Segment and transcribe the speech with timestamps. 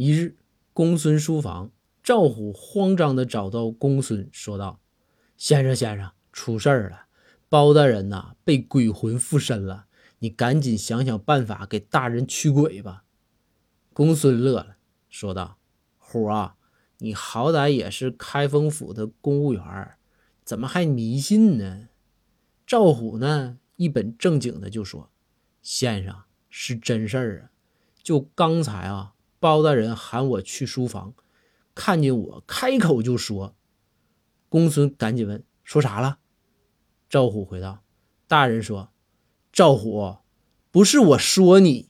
[0.00, 0.38] 一日，
[0.72, 4.80] 公孙书房，赵虎慌张地找到公孙，说道
[5.36, 7.04] ：“先生，先生，出事儿了！
[7.50, 9.88] 包大人呐，被鬼魂附身了，
[10.20, 13.04] 你赶紧想想办法给大人驱鬼吧。”
[13.92, 14.78] 公孙乐了，
[15.10, 15.58] 说道
[15.98, 16.56] ：“虎啊，
[17.00, 19.62] 你好歹也是开封府的公务员，
[20.42, 21.88] 怎么还迷信呢？”
[22.66, 25.10] 赵虎呢，一本正经的就说
[25.60, 27.52] ：“先生是真事儿啊，
[28.02, 31.14] 就刚才啊，包大人喊我去书房，
[31.74, 33.56] 看见我开口就说。”
[34.48, 36.18] 公孙赶紧问：“说啥了？”
[37.10, 37.82] 赵虎回道
[38.28, 38.92] ：“大人说，
[39.52, 40.18] 赵虎，
[40.70, 41.89] 不是我说你。”